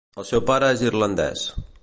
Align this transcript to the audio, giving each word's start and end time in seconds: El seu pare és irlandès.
El 0.21 0.25
seu 0.29 0.41
pare 0.51 0.71
és 0.77 0.81
irlandès. 0.87 1.45